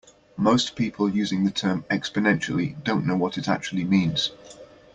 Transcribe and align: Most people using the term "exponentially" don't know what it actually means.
Most 0.37 0.75
people 0.75 1.07
using 1.07 1.43
the 1.43 1.51
term 1.51 1.83
"exponentially" 1.91 2.75
don't 2.83 3.05
know 3.05 3.15
what 3.15 3.37
it 3.37 3.47
actually 3.47 3.83
means. 3.83 4.31